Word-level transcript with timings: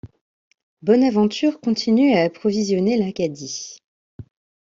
Bonaventure 0.81 1.59
continue 1.59 2.15
à 2.15 2.23
approvisionner 2.23 2.97
l'Acadie. 2.97 3.77